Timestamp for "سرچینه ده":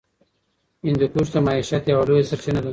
2.29-2.69